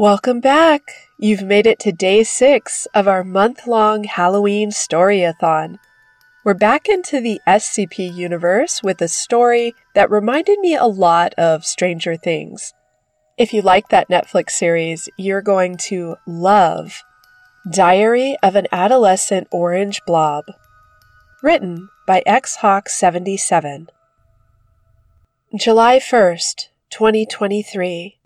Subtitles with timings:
[0.00, 1.10] Welcome back!
[1.18, 5.78] You've made it to day six of our month long Halloween Storyathon.
[6.42, 11.66] We're back into the SCP universe with a story that reminded me a lot of
[11.66, 12.72] Stranger Things.
[13.36, 17.02] If you like that Netflix series, you're going to love
[17.70, 20.46] Diary of an Adolescent Orange Blob.
[21.42, 23.88] Written by XHawk77.
[25.54, 28.16] July 1st, 2023.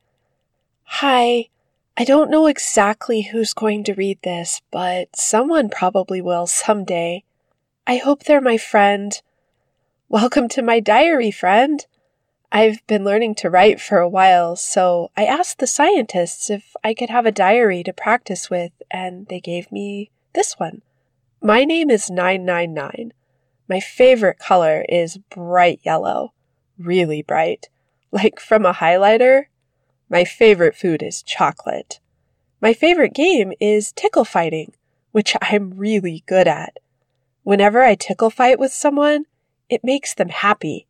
[0.85, 1.49] Hi.
[1.97, 7.23] I don't know exactly who's going to read this, but someone probably will someday.
[7.87, 9.13] I hope they're my friend.
[10.09, 11.87] Welcome to my diary, friend.
[12.51, 16.95] I've been learning to write for a while, so I asked the scientists if I
[16.95, 20.83] could have a diary to practice with, and they gave me this one.
[21.41, 23.13] My name is 999.
[23.69, 26.33] My favorite color is bright yellow.
[26.77, 27.69] Really bright.
[28.11, 29.45] Like from a highlighter.
[30.09, 32.01] My favorite food is chocolate.
[32.61, 34.75] My favorite game is tickle fighting,
[35.13, 36.79] which I'm really good at.
[37.43, 39.27] Whenever I tickle fight with someone,
[39.69, 40.87] it makes them happy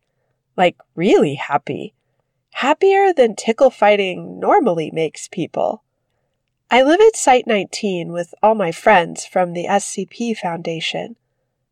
[0.56, 1.94] like really happy.
[2.54, 5.82] Happier than tickle fighting normally makes people.
[6.70, 11.16] I live at Site 19 with all my friends from the SCP Foundation.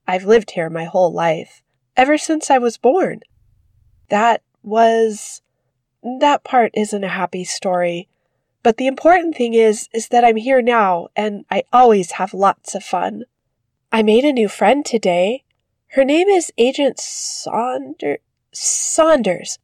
[0.06, 1.62] I've lived here my whole life,
[1.96, 3.20] ever since I was born.
[4.10, 5.42] That was.
[6.02, 8.08] That part isn't a happy story.
[8.62, 12.74] But the important thing is, is that I'm here now and I always have lots
[12.74, 13.24] of fun.
[13.90, 15.44] I made a new friend today.
[15.88, 18.18] Her name is Agent Saunders.
[18.52, 19.58] Saunders.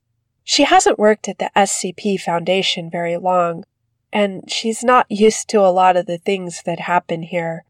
[0.45, 3.65] She hasn't worked at the SCP Foundation very long,
[4.13, 7.65] and she's not used to a lot of the things that happen here.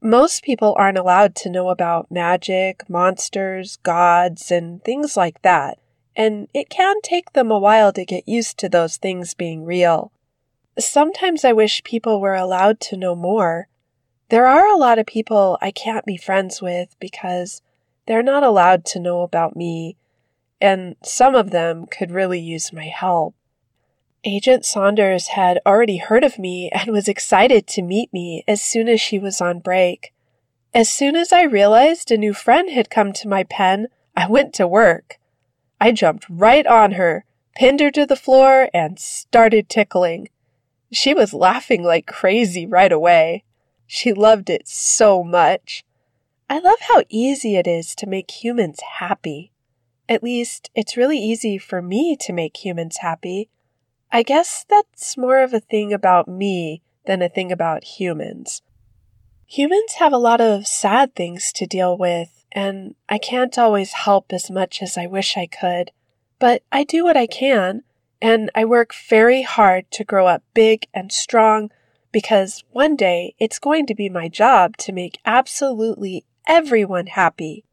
[0.00, 5.78] Most people aren't allowed to know about magic, monsters, gods, and things like that,
[6.16, 10.12] and it can take them a while to get used to those things being real.
[10.78, 13.68] Sometimes I wish people were allowed to know more.
[14.28, 17.62] There are a lot of people I can't be friends with because
[18.06, 19.96] they're not allowed to know about me
[20.60, 23.34] and some of them could really use my help.
[24.24, 28.88] Agent Saunders had already heard of me and was excited to meet me as soon
[28.88, 30.12] as she was on break.
[30.72, 34.54] As soon as I realized a new friend had come to my pen, I went
[34.54, 35.18] to work.
[35.84, 40.30] I jumped right on her, pinned her to the floor, and started tickling.
[40.90, 43.44] She was laughing like crazy right away.
[43.86, 45.84] She loved it so much.
[46.48, 49.52] I love how easy it is to make humans happy.
[50.08, 53.50] At least, it's really easy for me to make humans happy.
[54.10, 58.62] I guess that's more of a thing about me than a thing about humans.
[59.48, 64.32] Humans have a lot of sad things to deal with, and I can't always help
[64.32, 65.90] as much as I wish I could.
[66.38, 67.82] But I do what I can,
[68.22, 71.70] and I work very hard to grow up big and strong
[72.12, 77.64] because one day it's going to be my job to make absolutely everyone happy.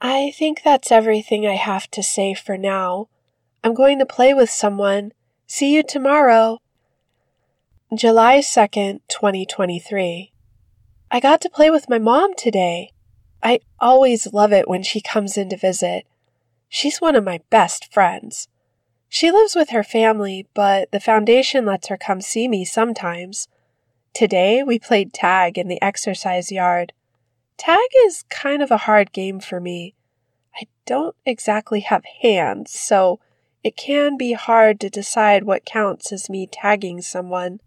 [0.00, 3.08] I think that's everything I have to say for now.
[3.62, 5.12] I'm going to play with someone.
[5.46, 6.58] See you tomorrow.
[7.94, 10.32] July 2nd, 2023.
[11.10, 12.90] I got to play with my mom today.
[13.44, 16.06] I always love it when she comes in to visit.
[16.70, 18.48] She's one of my best friends.
[19.10, 23.46] She lives with her family, but the foundation lets her come see me sometimes.
[24.14, 26.94] Today we played tag in the exercise yard.
[27.58, 29.94] Tag is kind of a hard game for me.
[30.56, 33.20] I don't exactly have hands, so
[33.62, 37.60] it can be hard to decide what counts as me tagging someone.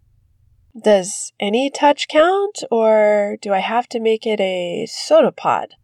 [0.80, 5.74] Does any touch count, or do I have to make it a pseudopod?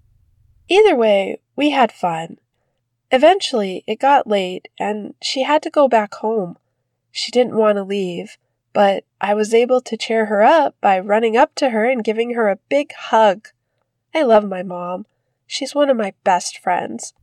[0.68, 2.38] Either way, we had fun.
[3.10, 6.58] Eventually, it got late, and she had to go back home.
[7.10, 8.36] She didn't want to leave,
[8.72, 12.34] but I was able to cheer her up by running up to her and giving
[12.34, 13.48] her a big hug.
[14.14, 15.06] I love my mom.
[15.46, 17.14] She's one of my best friends.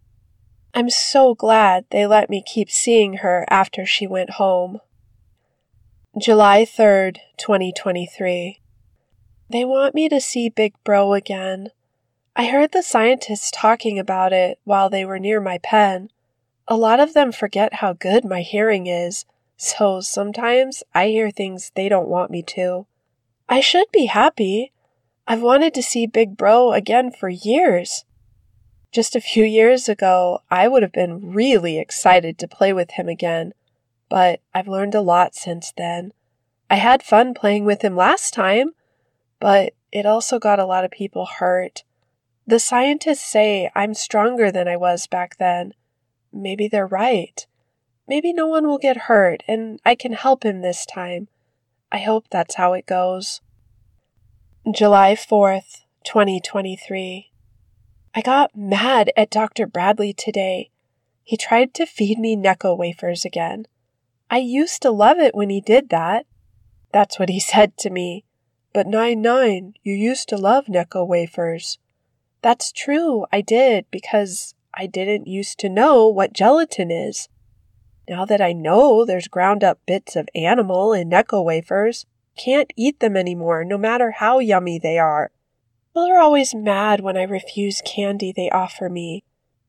[0.74, 4.82] I'm so glad they let me keep seeing her after she went home.
[6.20, 8.60] July 3rd, 2023.
[9.50, 11.70] They want me to see Big Bro again.
[12.36, 16.10] I heard the scientists talking about it while they were near my pen.
[16.68, 19.24] A lot of them forget how good my hearing is,
[19.56, 22.88] so sometimes I hear things they don't want me to.
[23.48, 24.74] I should be happy.
[25.26, 28.04] I've wanted to see Big Bro again for years.
[28.92, 33.08] Just a few years ago, I would have been really excited to play with him
[33.08, 33.54] again,
[34.12, 36.12] but I've learned a lot since then.
[36.70, 38.72] I had fun playing with him last time,
[39.40, 41.86] but it also got a lot of people hurt.
[42.46, 45.74] The scientists say I'm stronger than I was back then.
[46.34, 47.48] Maybe they're right.
[48.06, 51.30] Maybe no one will get hurt and I can help him this time.
[51.90, 53.40] I hope that's how it goes.
[54.70, 57.32] July 4th, 2023.
[58.14, 59.68] I got mad at Dr.
[59.68, 60.70] Bradley today.
[61.24, 63.68] He tried to feed me Necco wafers again.
[64.34, 66.26] I used to love it when he did that.
[66.94, 68.24] That's what he said to me.
[68.74, 71.78] But nine nine, you used to love Necco wafers.
[72.42, 77.28] That's true, I did, because I didn't used to know what gelatin is.
[78.08, 82.06] Now that I know there's ground up bits of animal in Necco wafers,
[82.38, 85.32] can't eat them anymore, no matter how yummy they are.
[85.90, 89.24] People are always mad when I refuse candy they offer me.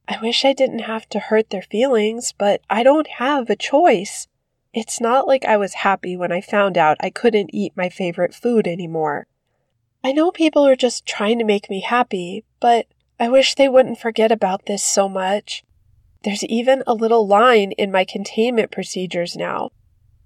[0.06, 4.28] I wish I didn't have to hurt their feelings, but I don't have a choice.
[4.74, 8.34] It's not like I was happy when I found out I couldn't eat my favorite
[8.34, 9.26] food anymore.
[10.02, 12.86] I know people are just trying to make me happy, but
[13.20, 15.62] I wish they wouldn't forget about this so much.
[16.24, 19.70] There's even a little line in my containment procedures now.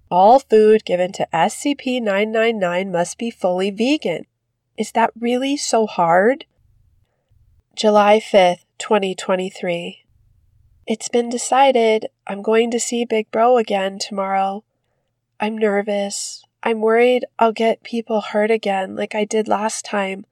[0.09, 4.25] All food given to SCP 999 must be fully vegan.
[4.77, 6.45] Is that really so hard?
[7.75, 10.05] July 5th, 2023.
[10.87, 14.63] It's been decided I'm going to see Big Bro again tomorrow.
[15.37, 16.45] I'm nervous.
[16.63, 20.25] I'm worried I'll get people hurt again like I did last time.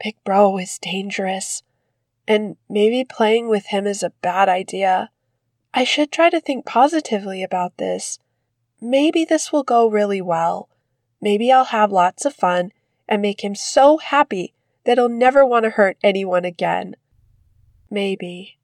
[0.00, 1.64] Big Bro is dangerous.
[2.28, 5.10] And maybe playing with him is a bad idea.
[5.74, 8.20] I should try to think positively about this.
[8.80, 10.68] Maybe this will go really well.
[11.20, 12.70] Maybe I'll have lots of fun
[13.08, 14.54] and make him so happy
[14.84, 16.94] that he'll never want to hurt anyone again.
[17.90, 18.57] Maybe,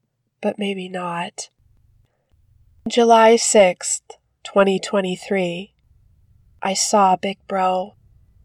[0.45, 1.49] but maybe not.
[2.87, 4.03] July 6th,
[4.43, 5.73] 2023.
[6.63, 7.95] I saw Big Bro.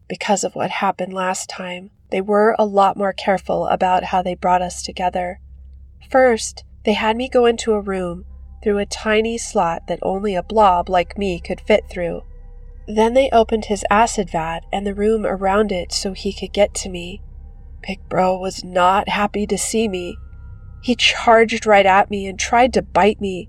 [0.08, 4.34] Because of what happened last time, they were a lot more careful about how they
[4.34, 5.40] brought us together.
[6.10, 8.24] First, they had me go into a room
[8.62, 12.22] through a tiny slot that only a blob like me could fit through.
[12.88, 16.72] Then they opened his acid vat and the room around it so he could get
[16.76, 17.20] to me.
[17.86, 20.16] Big Bro was not happy to see me.
[20.82, 23.48] He charged right at me and tried to bite me.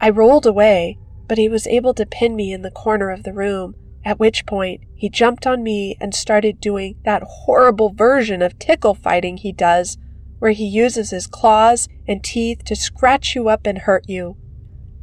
[0.00, 3.32] I rolled away, but he was able to pin me in the corner of the
[3.32, 3.74] room,
[4.04, 8.94] at which point he jumped on me and started doing that horrible version of tickle
[8.94, 9.98] fighting he does,
[10.38, 14.36] where he uses his claws and teeth to scratch you up and hurt you.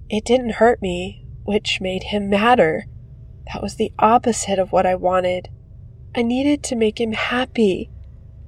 [0.09, 2.85] It didn't hurt me, which made him madder.
[3.53, 5.49] That was the opposite of what I wanted.
[6.15, 7.89] I needed to make him happy.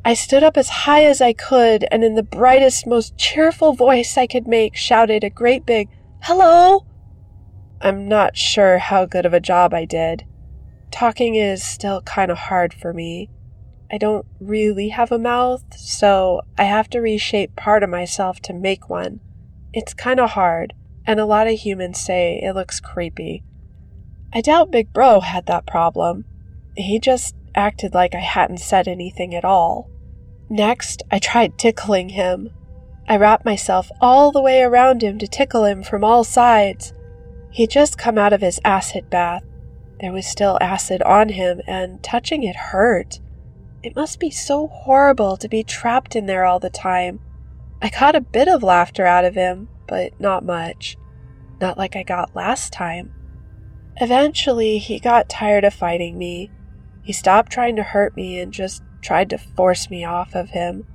[0.06, 4.18] I stood up as high as I could and in the brightest, most cheerful voice
[4.18, 5.90] I could make shouted a great big,
[6.22, 6.86] Hello!
[7.82, 10.26] I'm not sure how good of a job I did.
[10.92, 13.30] Talking is still kind of hard for me.
[13.92, 18.54] I don't really have a mouth, so I have to reshape part of myself to
[18.54, 19.20] make one.
[19.74, 20.74] It's kind of hard,
[21.06, 23.44] and a lot of humans say it looks creepy.
[24.34, 26.26] I doubt Big Bro had that problem.
[26.76, 29.90] He just acted like I hadn't said anything at all.
[30.50, 32.50] Next, I tried tickling him.
[33.08, 36.94] I wrapped myself all the way around him to tickle him from all sides.
[37.52, 39.44] He'd just come out of his acid bath.
[40.00, 43.20] There was still acid on him, and touching it hurt.
[43.82, 47.20] It must be so horrible to be trapped in there all the time.
[47.82, 50.98] I caught a bit of laughter out of him, but not much.
[51.60, 53.14] Not like I got last time.
[53.98, 56.52] Eventually, he got tired of fighting me.
[57.10, 60.86] He stopped trying to hurt me and just tried to force me off of him.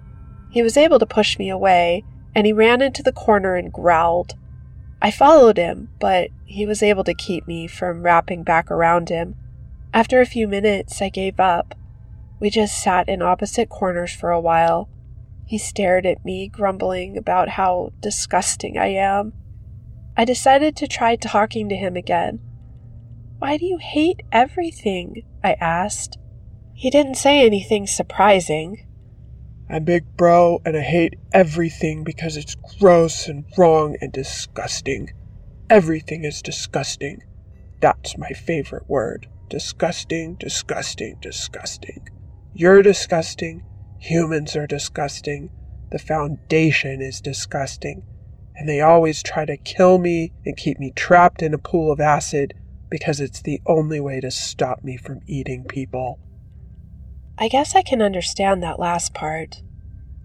[0.49, 2.05] He was able to push me away,
[2.37, 4.35] and he ran into the corner and growled.
[5.03, 9.35] I followed him, but he was able to keep me from wrapping back around him.
[9.93, 11.75] After a few minutes, I gave up.
[12.39, 14.89] We just sat in opposite corners for a while.
[15.47, 19.33] He stared at me, grumbling about how disgusting I am.
[20.17, 22.39] I decided to try talking to him again.
[23.45, 25.23] Why do you hate everything?
[25.45, 26.17] I asked.
[26.73, 28.87] He didn't say anything surprising.
[29.69, 35.13] I'm Big Bro, and I hate everything because it's gross and wrong and disgusting.
[35.69, 37.23] Everything is disgusting.
[37.83, 39.29] That's my favorite word.
[39.51, 42.09] Disgusting, disgusting, disgusting.
[42.55, 43.63] You're disgusting.
[43.99, 45.51] Humans are disgusting.
[45.93, 48.05] The Foundation is disgusting.
[48.57, 52.01] And they always try to kill me and keep me trapped in a pool of
[52.01, 52.55] acid
[52.95, 56.17] because it's the only way to stop me from eating people.
[57.37, 59.63] I guess I can understand that last part.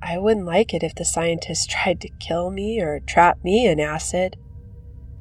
[0.03, 3.79] I wouldn't like it if the scientists tried to kill me or trap me in
[3.79, 4.37] acid.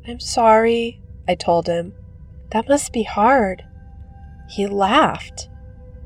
[0.07, 1.95] I'm sorry, I told him.
[2.50, 3.64] That must be hard.
[4.50, 5.49] He laughed.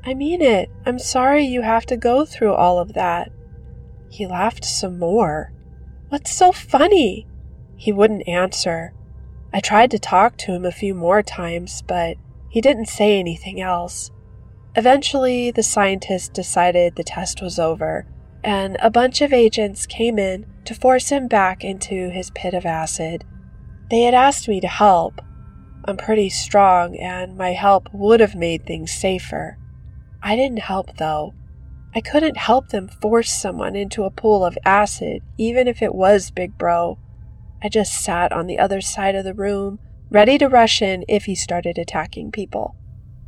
[0.05, 0.71] I mean it.
[0.87, 3.33] I'm sorry you have to go through all of that.
[4.09, 5.53] He laughed some more.
[6.09, 7.27] What's so funny?
[7.75, 8.95] He wouldn't answer.
[9.55, 12.17] I tried to talk to him a few more times, but
[12.53, 14.11] He didn't say anything else.
[14.77, 18.07] Eventually, the scientist decided the test was over,
[18.45, 22.67] and a bunch of agents came in to force him back into his pit of
[22.67, 23.25] acid.
[23.91, 25.21] They had asked me to help.
[25.87, 29.57] I'm pretty strong, and my help would have made things safer.
[30.23, 31.33] I didn't help, though.
[31.95, 36.31] I couldn't help them force someone into a pool of acid, even if it was
[36.31, 36.99] Big Bro.
[37.63, 39.79] I just sat on the other side of the room,
[40.11, 42.77] ready to rush in if he started attacking people.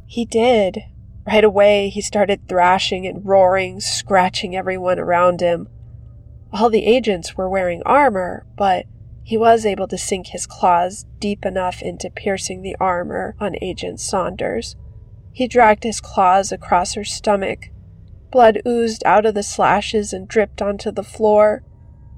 [0.06, 0.82] He did.
[1.26, 5.68] Right away, he started thrashing and roaring, scratching everyone around him.
[6.52, 8.86] All the agents were wearing armor, but
[9.22, 14.00] he was able to sink his claws deep enough into piercing the armor on Agent
[14.00, 14.76] Saunders.
[15.32, 17.70] He dragged his claws across her stomach,
[18.34, 21.62] Blood oozed out of the slashes and dripped onto the floor.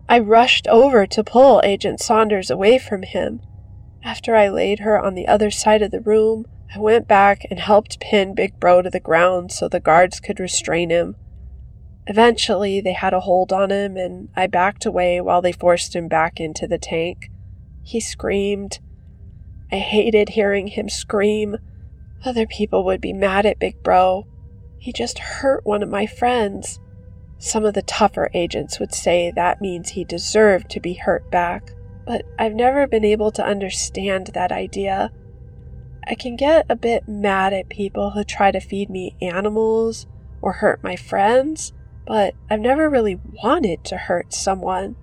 [0.09, 3.41] I rushed over to pull Agent Saunders away from him.
[4.03, 7.59] After I laid her on the other side of the room, I went back and
[7.59, 11.17] helped pin Big Bro to the ground so the guards could restrain him.
[12.07, 16.07] Eventually, they had a hold on him, and I backed away while they forced him
[16.07, 17.31] back into the tank.
[17.83, 18.79] He screamed.
[19.73, 21.57] I hated hearing him scream.
[22.25, 24.27] Other people would be mad at Big Bro,
[24.87, 26.79] he just hurt one of my friends.
[27.39, 31.73] Some of the tougher agents would say that means he deserved to be hurt back,
[32.07, 35.11] but I've never been able to understand that idea.
[36.07, 40.07] I can get a bit mad at people who try to feed me animals
[40.41, 41.73] or hurt my friends,
[42.07, 44.97] but I've never really wanted to hurt someone.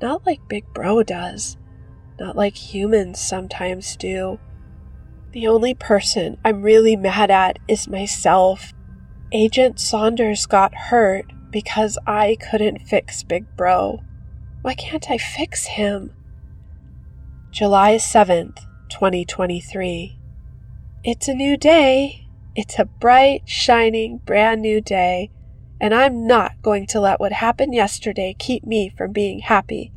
[0.00, 1.56] Not like Big Bro does.
[2.18, 4.38] Not like humans sometimes do.
[5.32, 8.72] The only person I'm really mad at is myself.
[9.30, 14.02] Agent Saunders got hurt because I couldn't fix Big Bro.
[14.62, 16.12] Why can't I fix him?
[17.50, 18.58] July 7th,
[18.90, 20.18] 2023.
[21.04, 22.26] It's a new day.
[22.54, 25.30] It's a bright, shining, brand new day,
[25.80, 29.92] and I'm not going to let what happened yesterday keep me from being happy.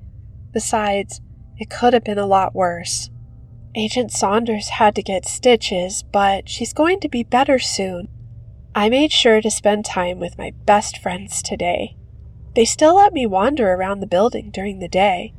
[0.54, 1.22] Besides,
[1.58, 3.10] it could have been a lot worse.
[3.74, 8.10] Agent Saunders had to get stitches, but she's going to be better soon.
[8.82, 11.96] I made sure to spend time with my best friends today.
[12.56, 15.36] They still let me wander around the building during the day.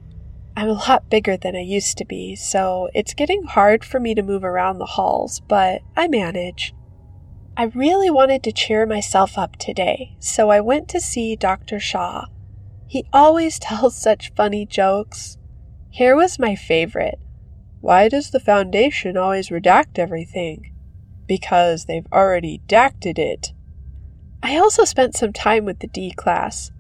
[0.57, 4.15] I'm a lot bigger than I used to be, so it's getting hard for me
[4.15, 6.73] to move around the halls, but I manage.
[7.57, 11.81] I really wanted to cheer myself up today, so I went to see Dr.
[11.81, 12.27] Shaw.
[12.87, 15.37] He always tells such funny jokes.
[15.91, 17.19] Here was my favorite.
[17.81, 20.72] Why does the Foundation always redact everything?
[21.33, 23.55] Because they've already dacted it.
[24.43, 26.71] I also spent some time with the D class.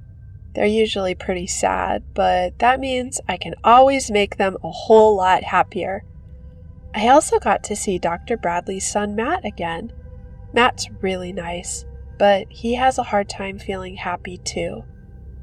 [0.54, 5.42] They're usually pretty sad, but that means I can always make them a whole lot
[5.42, 6.04] happier.
[6.94, 8.36] I also got to see Dr.
[8.36, 9.90] Bradley's son Matt again.
[10.52, 11.86] Matt's really nice,
[12.18, 14.84] but he has a hard time feeling happy too.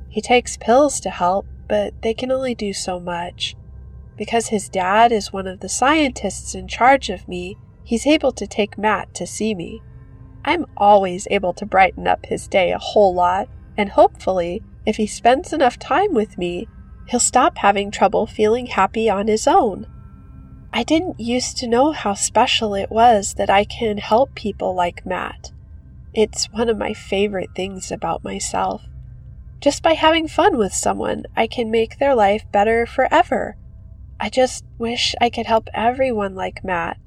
[0.08, 3.56] He takes pills to help, but they can only do so much.
[4.18, 7.58] Because his dad is one of the scientists in charge of me,
[7.90, 9.82] he's able to take Matt to see me.
[10.46, 15.08] I'm always able to brighten up his day a whole lot, and hopefully, if he
[15.08, 16.68] spends enough time with me,
[17.08, 19.88] he'll stop having trouble feeling happy on his own.
[20.72, 25.04] I didn't used to know how special it was that I can help people like
[25.04, 25.52] Matt.
[26.14, 28.84] It's one of my favorite things about myself.
[29.62, 33.58] Just by having fun with someone, I can make their life better forever.
[34.20, 37.00] I just wish I could help everyone like Matt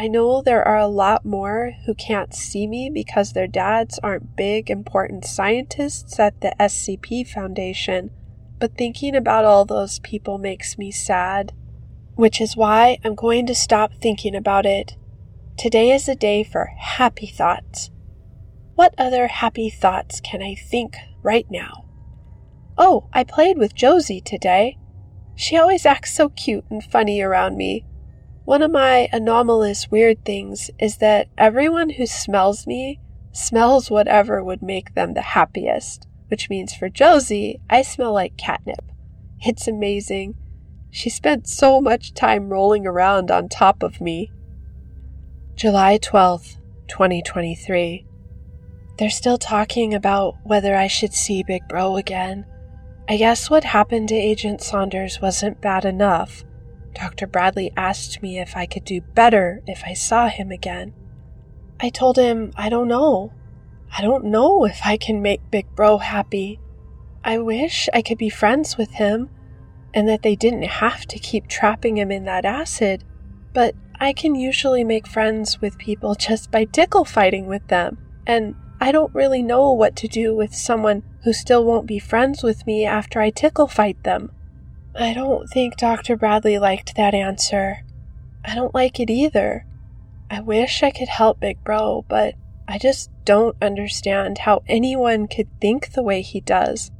[0.00, 4.36] I know there are a lot more who can't see me because their dads aren't
[4.36, 8.12] big, important scientists at the SCP Foundation,
[8.60, 11.52] but thinking about all those people makes me sad.
[12.14, 14.96] Which is why I'm going to stop thinking about it.
[15.56, 17.90] Today is a day for happy thoughts.
[18.76, 21.86] What other happy thoughts can I think right now?
[22.76, 24.78] Oh, I played with Josie today.
[25.34, 27.84] She always acts so cute and funny around me.
[28.48, 32.98] One of my anomalous weird things is that everyone who smells me
[33.30, 38.90] smells whatever would make them the happiest, which means for Josie, I smell like catnip.
[39.42, 40.34] It's amazing.
[40.90, 44.32] She spent so much time rolling around on top of me.
[45.54, 48.06] July 12th, 2023.
[48.96, 52.46] They're still talking about whether I should see Big Bro again.
[53.10, 56.44] I guess what happened to Agent Saunders wasn't bad enough.
[56.98, 57.26] Dr.
[57.28, 60.94] Bradley asked me if I could do better if I saw him again.
[61.80, 63.32] I told him I don't know.
[63.96, 66.58] I don't know if I can make Big Bro happy.
[67.24, 69.30] I wish I could be friends with him
[69.94, 73.04] and that they didn't have to keep trapping him in that acid,
[73.54, 78.54] but I can usually make friends with people just by tickle fighting with them, and
[78.80, 82.66] I don't really know what to do with someone who still won't be friends with
[82.66, 84.30] me after I tickle fight them.
[85.00, 86.16] I don't think Dr.
[86.16, 87.84] Bradley liked that answer.
[88.44, 89.64] I don't like it either.
[90.28, 92.34] I wish I could help Big Bro, but
[92.66, 96.90] I just don't understand how anyone could think the way he does.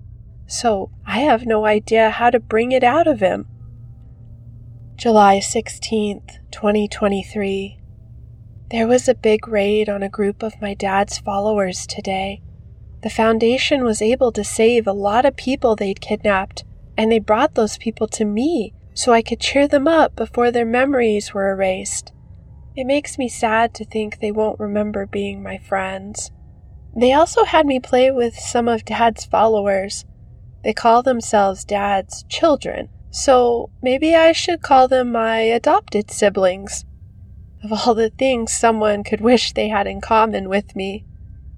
[0.46, 3.48] So I have no idea how to bring it out of him.
[4.94, 7.80] July 16th, 2023.
[8.70, 12.42] There was a big raid on a group of my dad's followers today.
[13.02, 16.64] The Foundation was able to save a lot of people they'd kidnapped,
[16.98, 20.66] and they brought those people to me so I could cheer them up before their
[20.66, 22.12] memories were erased.
[22.74, 26.32] It makes me sad to think they won't remember being my friends.
[26.96, 30.04] They also had me play with some of Dad's followers.
[30.64, 36.84] They call themselves Dad's children, so maybe I should call them my adopted siblings
[37.62, 41.04] of all the things someone could wish they had in common with me.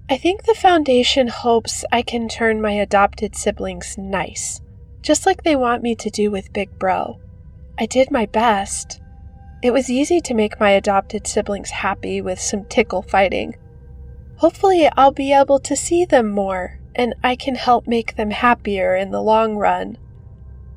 [0.09, 4.61] I think the Foundation hopes I can turn my adopted siblings nice,
[5.01, 7.19] just like they want me to do with Big Bro.
[7.79, 9.01] I did my best.
[9.63, 13.55] It was easy to make my adopted siblings happy with some tickle fighting.
[14.37, 18.95] Hopefully, I'll be able to see them more, and I can help make them happier
[18.95, 19.97] in the long run.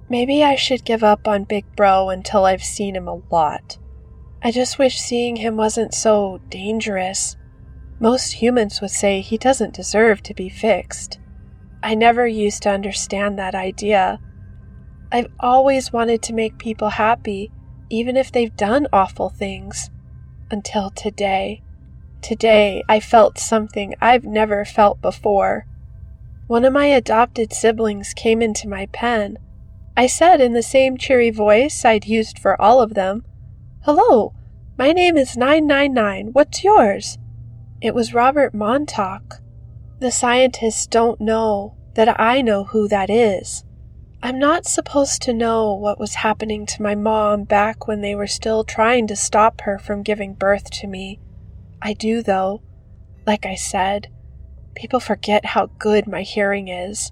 [0.08, 3.78] Maybe I should give up on Big Bro until I've seen him a lot.
[4.42, 7.36] I just wish seeing him wasn't so dangerous.
[7.98, 11.18] Most humans would say he doesn't deserve to be fixed.
[11.84, 14.18] I never used to understand that idea.
[15.12, 17.52] I've always wanted to make people happy,
[17.90, 19.90] even if they've done awful things.
[20.50, 21.62] Until today.
[22.22, 25.66] Today, I felt something I've never felt before.
[26.46, 29.36] One of my adopted siblings came into my pen.
[29.94, 33.24] I said in the same cheery voice I'd used for all of them,
[33.82, 34.32] Hello,
[34.78, 36.28] my name is 999.
[36.32, 37.18] What's yours?
[37.82, 39.43] It was Robert Montauk.
[40.04, 43.64] The scientists don't know that I know who that is.
[44.22, 48.26] I'm not supposed to know what was happening to my mom back when they were
[48.26, 51.20] still trying to stop her from giving birth to me.
[51.80, 52.60] I do, though.
[53.26, 54.08] Like I said,
[54.74, 57.10] people forget how good my hearing is.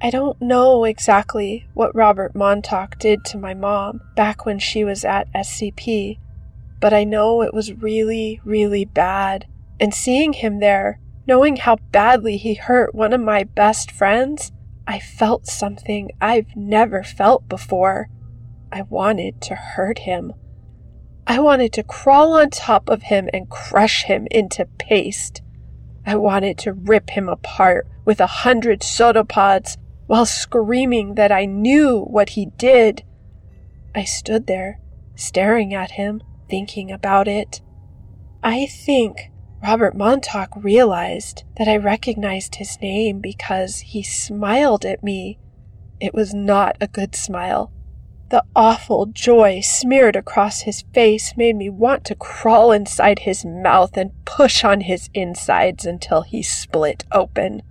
[0.00, 5.04] I don't know exactly what Robert Montauk did to my mom back when she was
[5.04, 6.18] at SCP,
[6.80, 9.46] but I know it was really, really bad.
[9.78, 14.50] And seeing him there, knowing how badly he hurt one of my best friends,
[14.86, 18.08] I felt something I've never felt before.
[18.72, 20.32] I wanted to hurt him.
[21.26, 25.42] I wanted to crawl on top of him and crush him into paste.
[26.06, 32.00] I wanted to rip him apart with a hundred pseudopods while screaming that I knew
[32.00, 33.04] what he did.
[33.94, 34.80] I stood there,
[35.14, 37.60] staring at him, thinking about it.
[38.42, 39.30] I think
[39.62, 45.38] Robert Montauk realized that I recognized his name because he smiled at me.
[46.00, 47.72] It was not a good smile.
[48.30, 53.96] The awful joy smeared across his face made me want to crawl inside his mouth
[53.96, 57.62] and push on his insides until he split open.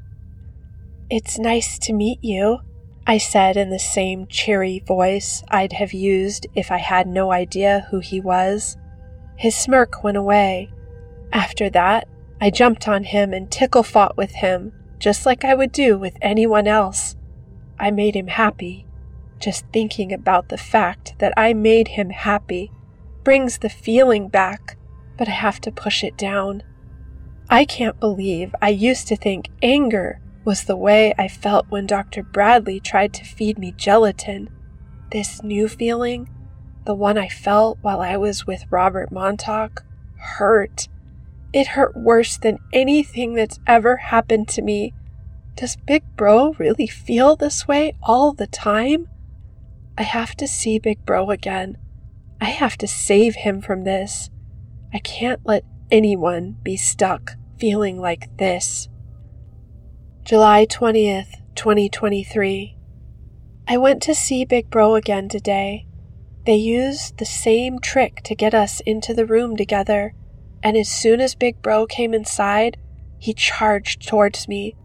[1.10, 2.60] It's nice to meet you,
[3.06, 7.88] I said in the same cheery voice I'd have used if I had no idea
[7.92, 8.76] who he was.
[9.38, 10.70] His smirk went away.
[11.32, 12.08] After that,
[12.40, 16.18] I jumped on him and tickle fought with him, just like I would do with
[16.22, 17.16] anyone else.
[17.80, 18.86] I made him happy.
[19.40, 22.72] Just thinking about the fact that I made him happy
[23.24, 24.78] brings the feeling back,
[25.18, 26.64] but I have to push it down.
[27.50, 32.24] I can't believe I used to think anger was the way I felt when Dr.
[32.24, 34.50] Bradley tried to feed me gelatin.
[35.12, 36.30] This new feeling,
[36.86, 39.84] the one I felt while I was with Robert Montauk,
[40.18, 40.88] hurt.
[41.54, 44.94] It hurt worse than anything that's ever happened to me.
[45.56, 49.08] Does Big Bro really feel this way all the time?
[49.98, 51.78] I have to see Big Bro again.
[52.40, 54.30] I have to save him from this.
[54.94, 58.88] I can't let anyone be stuck feeling like this.
[60.24, 62.76] July 20th, 2023.
[63.68, 65.88] I went to see Big Bro again today.
[66.46, 70.14] They used the same trick to get us into the room together,
[70.64, 72.78] and as soon as Big Bro came inside,
[73.18, 74.76] he charged towards me.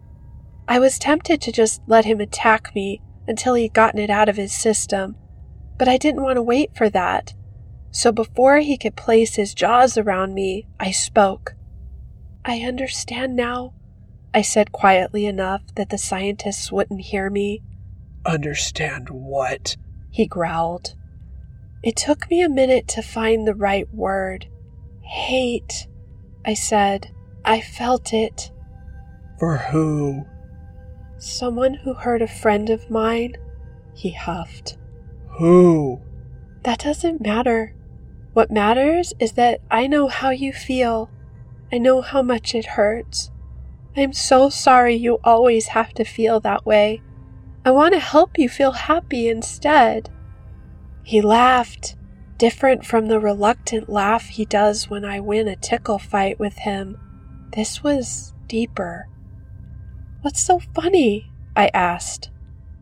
[0.67, 4.37] I was tempted to just let him attack me until he'd gotten it out of
[4.37, 5.15] his system,
[5.77, 7.33] but I didn't want to wait for that.
[7.91, 11.55] So before he could place his jaws around me, I spoke.
[12.43, 13.73] I understand now.
[14.33, 17.61] I said quietly enough that the scientists wouldn't hear me.
[18.25, 19.77] Understand what?
[20.09, 20.95] He growled.
[21.83, 24.47] It took me a minute to find the right word.
[25.03, 25.87] Hate,
[26.45, 27.11] I said.
[27.45, 28.51] I felt it.
[29.39, 30.25] For who?
[31.17, 33.33] Someone who hurt a friend of mine,
[33.93, 34.77] he huffed.
[35.37, 36.01] Who?
[36.63, 37.75] That doesn't matter.
[38.33, 41.09] What matters is that I know how you feel.
[41.71, 43.29] I know how much it hurts.
[43.95, 47.01] I'm so sorry you always have to feel that way.
[47.65, 50.09] I want to help you feel happy instead.
[51.03, 51.95] He laughed,
[52.37, 56.97] different from the reluctant laugh he does when I win a tickle fight with him.
[57.55, 59.07] This was deeper.
[60.21, 61.31] What's so funny?
[61.55, 62.29] I asked.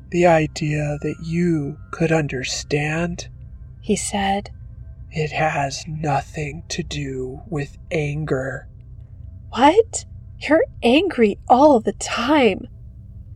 [0.09, 3.29] The idea that you could understand,
[3.81, 4.51] he said.
[5.09, 8.67] It has nothing to do with anger.
[9.49, 10.05] What?
[10.39, 12.67] You're angry all the time.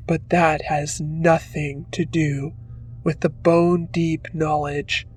[0.07, 2.53] But that has nothing to do
[3.03, 5.07] with the bone deep knowledge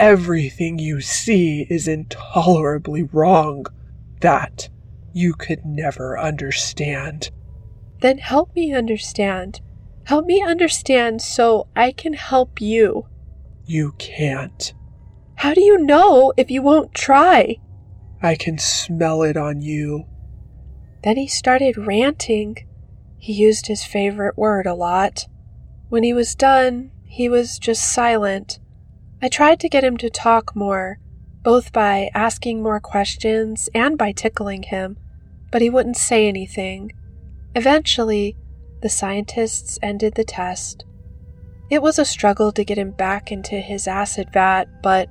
[0.00, 3.66] everything you see is intolerably wrong.
[4.20, 4.68] That
[5.12, 7.30] you could never understand.
[8.00, 9.60] Then help me understand.
[10.04, 13.06] Help me understand so I can help you.
[13.66, 14.72] You can't.
[15.36, 17.56] How do you know if you won't try?
[18.22, 20.06] I can smell it on you.
[21.02, 22.66] Then he started ranting.
[23.18, 25.26] He used his favorite word a lot.
[25.88, 28.59] When he was done, he was just silent.
[29.22, 30.98] I tried to get him to talk more,
[31.42, 34.96] both by asking more questions and by tickling him,
[35.50, 36.92] but he wouldn't say anything.
[37.54, 38.36] Eventually,
[38.80, 40.84] the scientists ended the test.
[41.68, 45.08] It was a struggle to get him back into his acid vat, but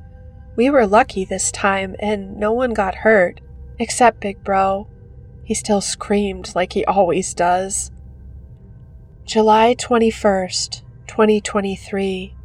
[0.56, 3.42] we were lucky this time and no one got hurt,
[3.78, 4.88] except Big Bro.
[5.44, 7.92] He still screamed like he always does.
[9.24, 12.36] July 21st, 2023.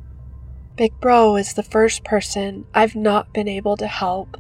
[0.77, 4.37] Big Bro is the first person I've not been able to help.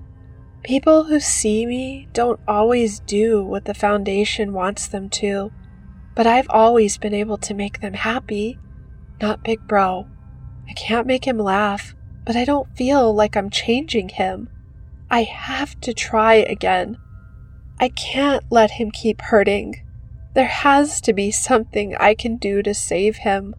[0.64, 5.52] People who see me don't always do what the Foundation wants them to,
[6.16, 8.58] but I've always been able to make them happy.
[9.22, 10.08] Not Big Bro.
[10.68, 11.94] I can't make him laugh,
[12.26, 14.48] but I don't feel like I'm changing him.
[15.08, 16.98] I have to try again.
[17.78, 19.86] I can't let him keep hurting.
[20.34, 23.54] There has to be something I can do to save him.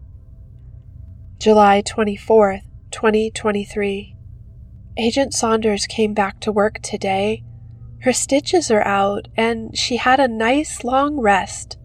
[1.38, 4.16] July 24th, 2023.
[4.96, 7.44] Agent Saunders came back to work today.
[8.00, 11.76] Her stitches are out, and she had a nice long rest.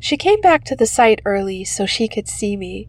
[0.00, 2.88] She came back to the site early so she could see me.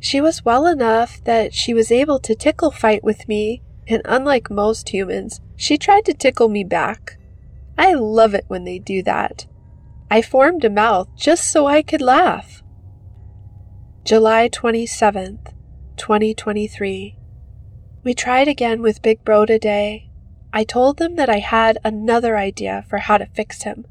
[0.00, 4.50] She was well enough that she was able to tickle fight with me, and unlike
[4.50, 7.18] most humans, she tried to tickle me back.
[7.76, 9.46] I love it when they do that.
[10.10, 12.53] I formed a mouth just so I could laugh.
[14.04, 15.54] July 27th,
[15.96, 17.16] 2023.
[18.02, 20.10] We tried again with Big Bro today.
[20.52, 23.86] I told them that I had another idea for how to fix him.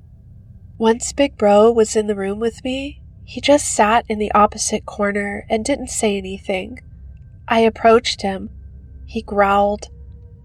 [0.77, 4.85] Once Big Bro was in the room with me, he just sat in the opposite
[4.85, 6.79] corner and didn't say anything.
[7.47, 8.51] I approached him.
[9.07, 9.89] He growled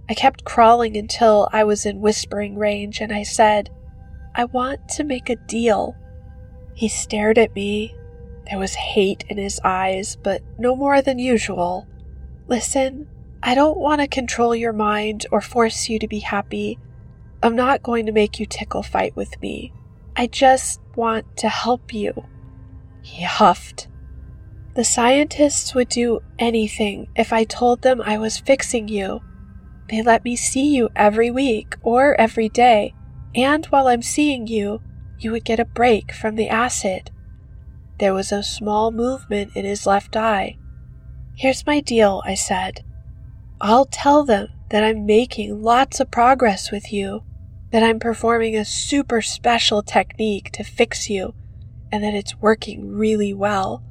[0.09, 3.69] I kept crawling until I was in whispering range and I said,
[4.35, 5.95] I want to make a deal.
[6.73, 7.95] He stared at me.
[8.49, 11.87] There was hate in his eyes, but no more than usual.
[12.47, 13.09] Listen,
[13.43, 16.79] I don't want to control your mind or force you to be happy.
[17.43, 19.73] I'm not going to make you tickle fight with me.
[20.17, 22.25] I just want to help you.
[23.03, 23.89] He huffed.
[24.75, 29.21] The scientists would do anything if I told them I was fixing you.
[29.89, 32.95] They let me see you every week or every day,
[33.35, 34.83] and while I'm seeing you,
[35.19, 37.11] you would get a break from the acid.
[37.99, 40.57] There was a small movement in his left eye.
[41.35, 42.85] Here's my deal, I said.
[43.61, 47.25] I'll tell them that I'm making lots of progress with you,
[47.73, 51.35] that I'm performing a super special technique to fix you,
[51.91, 53.83] and that it's working really well.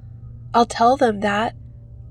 [0.53, 1.55] I'll tell them that.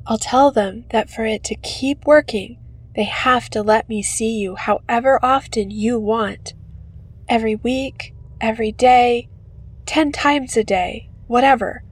[0.07, 2.59] I'll tell them that for it to keep working,
[2.95, 6.55] they have to let me see you however often you want.
[7.29, 9.29] Every week, every day,
[9.87, 11.83] ten times a day, whatever.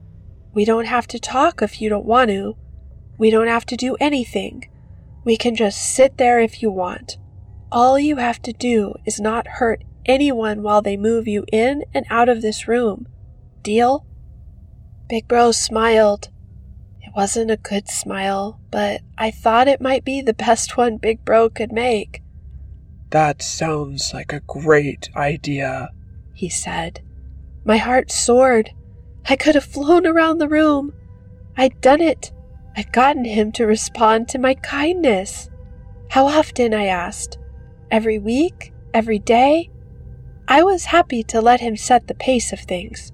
[0.55, 2.55] We don't have to talk if you don't want to.
[3.17, 4.69] We don't have to do anything.
[5.25, 7.17] We can just sit there if you want.
[7.71, 12.05] All you have to do is not hurt anyone while they move you in and
[12.09, 13.05] out of this room.
[13.63, 14.05] Deal?
[15.09, 16.29] Big Bro smiled
[17.01, 21.25] It wasn't a good smile, but I thought it might be the best one Big
[21.25, 22.21] Bro could make.
[23.09, 25.89] That sounds like a great idea,
[26.33, 27.01] he said.
[27.65, 28.71] My heart soared.
[29.27, 30.93] I could have flown around the room.
[31.57, 32.31] I'd done it.
[32.77, 35.49] I'd gotten him to respond to my kindness.
[36.09, 36.73] How often?
[36.73, 37.37] I asked.
[37.89, 38.71] Every week?
[38.93, 39.69] Every day?
[40.47, 43.11] I was happy to let him set the pace of things.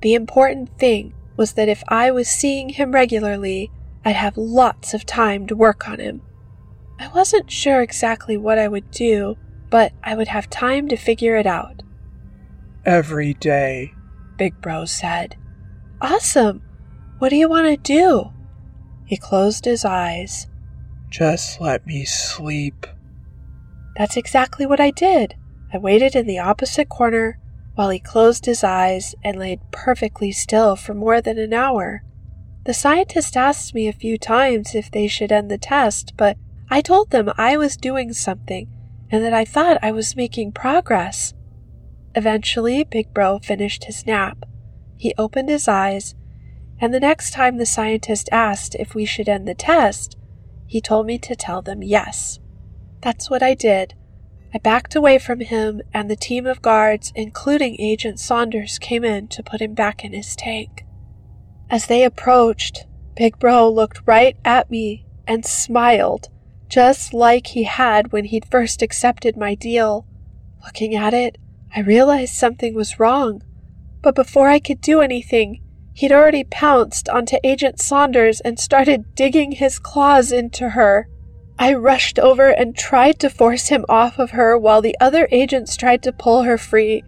[0.00, 3.70] The important thing was that if I was seeing him regularly,
[4.04, 6.22] I'd have lots of time to work on him.
[6.98, 9.36] I wasn't sure exactly what I would do,
[9.70, 11.82] but I would have time to figure it out.
[12.84, 13.92] Every day,
[14.36, 15.36] Big Bro said.
[16.04, 16.60] Awesome!
[17.18, 18.30] What do you want to do?
[19.06, 20.48] He closed his eyes.
[21.08, 22.86] Just let me sleep.
[23.96, 25.34] That's exactly what I did.
[25.72, 27.38] I waited in the opposite corner
[27.74, 32.04] while he closed his eyes and laid perfectly still for more than an hour.
[32.66, 36.36] The scientist asked me a few times if they should end the test, but
[36.68, 38.68] I told them I was doing something
[39.10, 41.32] and that I thought I was making progress.
[42.14, 44.44] Eventually, Big Bro finished his nap.
[44.96, 46.14] He opened his eyes,
[46.80, 50.16] and the next time the scientist asked if we should end the test,
[50.66, 52.38] he told me to tell them yes.
[53.00, 53.94] That's what I did.
[54.54, 59.28] I backed away from him, and the team of guards, including Agent Saunders, came in
[59.28, 60.84] to put him back in his tank.
[61.68, 66.28] As they approached, Big Bro looked right at me and smiled,
[66.68, 70.06] just like he had when he'd first accepted my deal.
[70.64, 71.36] Looking at it,
[71.74, 73.42] I realized something was wrong.
[74.04, 75.62] But before I could do anything,
[75.94, 81.08] he'd already pounced onto Agent Saunders and started digging his claws into her.
[81.58, 85.74] I rushed over and tried to force him off of her while the other agents
[85.74, 87.02] tried to pull her free,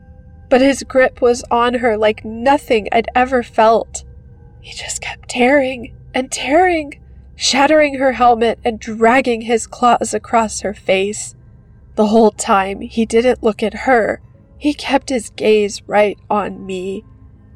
[0.49, 4.03] but his grip was on her like nothing I'd ever felt.
[4.63, 6.99] He just kept tearing and tearing,
[7.35, 11.35] shattering her helmet and dragging his claws across her face.
[11.97, 14.23] The whole time, he didn't look at her.
[14.59, 17.05] He kept his gaze right on me,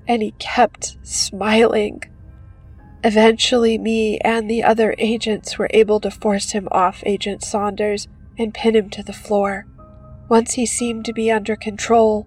[0.06, 2.02] and he kept smiling.
[3.02, 8.08] Eventually, me and the other agents were able to force him off Agent Saunders
[8.38, 9.66] and pin him to the floor.
[10.28, 12.26] Once he seemed to be under control,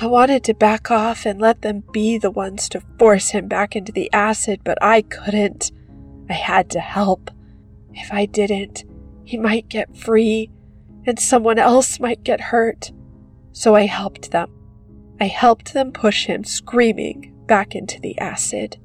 [0.00, 3.76] I wanted to back off and let them be the ones to force him back
[3.76, 5.70] into the acid, but I couldn't.
[6.28, 7.30] I had to help.
[7.92, 8.84] If I didn't,
[9.24, 10.50] he might get free,
[11.06, 12.92] and someone else might get hurt.
[13.52, 14.50] So I helped them.
[15.20, 18.78] I helped them push him, screaming, back into the acid.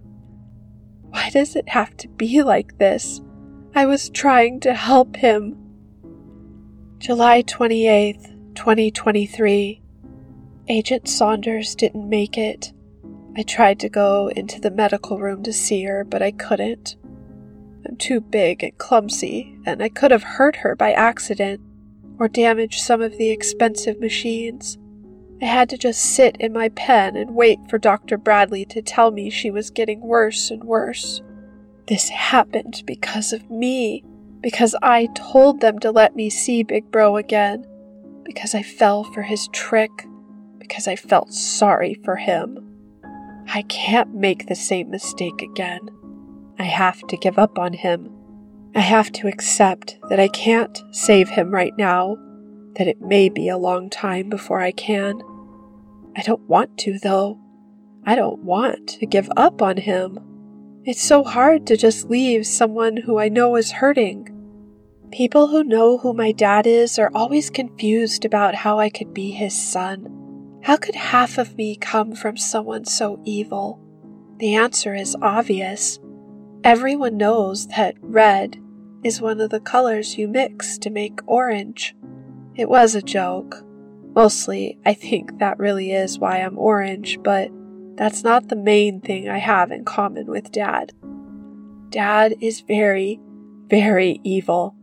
[1.03, 3.21] Why does it have to be like this?
[3.73, 5.57] I was trying to help him.
[6.97, 9.81] July 28th, 2023.
[10.67, 12.73] Agent Saunders didn't make it.
[13.37, 16.95] I tried to go into the medical room to see her, but I couldn't.
[17.87, 21.61] I'm too big and clumsy, and I could have hurt her by accident
[22.19, 24.77] or damage some of the expensive machines.
[25.41, 28.17] I had to just sit in my pen and wait for Dr.
[28.17, 31.21] Bradley to tell me she was getting worse and worse.
[31.87, 34.03] This happened because of me,
[34.41, 37.65] because I told them to let me see Big Bro again,
[38.23, 39.91] because I fell for his trick,
[40.57, 42.65] because I felt sorry for him.
[43.47, 45.89] I can't make the same mistake again.
[46.57, 48.14] I have to give up on him.
[48.75, 52.17] I have to accept that I can't save him right now
[52.75, 55.21] that it may be a long time before I can.
[56.13, 57.39] I don't want to, though.
[58.05, 60.19] I don't want to give up on him.
[60.83, 64.29] It's so hard to just leave someone who I know is hurting.
[65.09, 69.31] People who know who my dad is are always confused about how I could be
[69.31, 70.59] his son.
[70.63, 73.79] How could half of me come from someone so evil?
[74.39, 75.97] The answer is obvious.
[76.65, 78.59] Everyone knows that red
[79.05, 81.95] is one of the colors you mix to make orange.
[82.55, 83.63] It was a joke.
[84.15, 87.51] Mostly, I think that really is why I'm orange, but
[87.97, 90.91] that's not the main thing I have in common with Dad.
[91.91, 93.19] Dad is very,
[93.69, 94.75] very evil.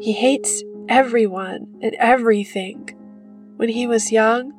[0.00, 2.88] He hates everyone and everything.
[3.56, 4.54] When he was young,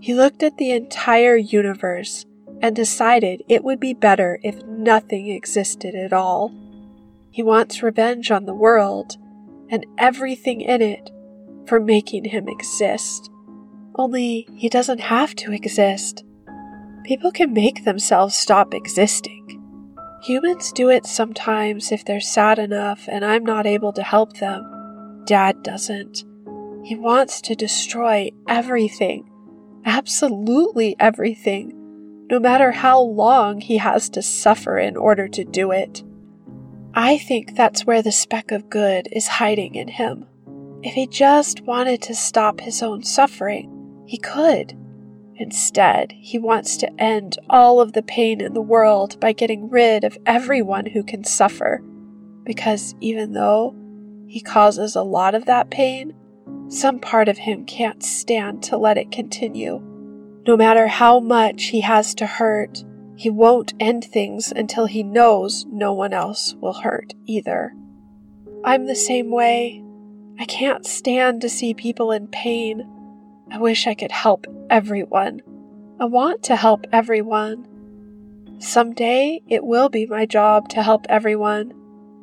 [0.00, 2.24] he looked at the entire universe
[2.62, 6.54] and decided it would be better if nothing existed at all.
[7.32, 9.16] He wants revenge on the world
[9.70, 11.10] and everything in it
[11.66, 13.30] for making him exist.
[13.94, 16.24] Only he doesn't have to exist.
[17.04, 19.38] People can make themselves stop existing.
[20.22, 25.22] Humans do it sometimes if they're sad enough and I'm not able to help them.
[25.24, 26.24] Dad doesn't.
[26.84, 29.28] He wants to destroy everything.
[29.84, 31.72] Absolutely everything.
[32.30, 36.02] No matter how long he has to suffer in order to do it.
[36.94, 40.26] I think that's where the speck of good is hiding in him.
[40.82, 44.76] If he just wanted to stop his own suffering, he could.
[45.36, 50.04] Instead, he wants to end all of the pain in the world by getting rid
[50.04, 51.82] of everyone who can suffer.
[52.44, 53.74] Because even though
[54.26, 56.14] he causes a lot of that pain,
[56.68, 59.80] some part of him can't stand to let it continue.
[60.46, 62.84] No matter how much he has to hurt,
[63.22, 67.72] he won't end things until he knows no one else will hurt either.
[68.64, 69.80] I'm the same way.
[70.40, 72.82] I can't stand to see people in pain.
[73.48, 75.40] I wish I could help everyone.
[76.00, 77.68] I want to help everyone.
[78.58, 81.72] Someday it will be my job to help everyone,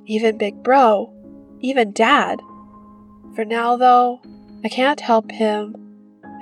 [0.05, 1.13] even Big Bro,
[1.62, 2.41] even Dad.
[3.35, 4.19] For now, though,
[4.65, 5.77] I can't help him,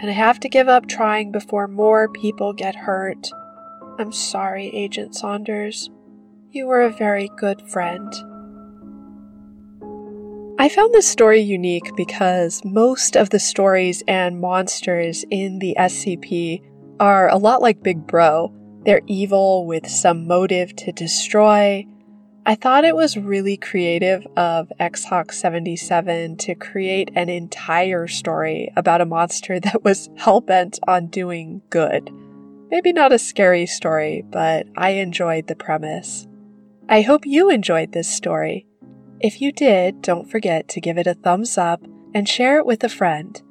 [0.01, 3.29] and I have to give up trying before more people get hurt.
[3.99, 5.89] I'm sorry, Agent Saunders.
[6.51, 8.13] You were a very good friend.
[10.59, 16.61] I found this story unique because most of the stories and monsters in the SCP
[16.99, 18.53] are a lot like Big Bro.
[18.85, 21.85] They're evil with some motive to destroy.
[22.45, 29.05] I thought it was really creative of XHawk77 to create an entire story about a
[29.05, 32.11] monster that was hell-bent on doing good.
[32.69, 36.27] Maybe not a scary story, but I enjoyed the premise.
[36.89, 38.67] I hope you enjoyed this story.
[39.19, 41.81] If you did, don't forget to give it a thumbs up
[42.13, 43.41] and share it with a friend.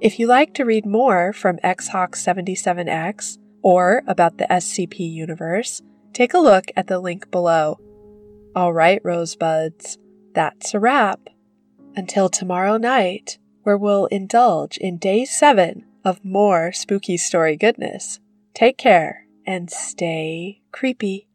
[0.00, 6.38] If you like to read more from XHawk77X or about the SCP universe, take a
[6.38, 7.78] look at the link below.
[8.56, 9.98] All right, Rosebuds,
[10.34, 11.28] that's a wrap.
[11.96, 18.20] Until tomorrow night, where we'll indulge in day seven of more spooky story goodness.
[18.54, 21.26] Take care and stay creepy.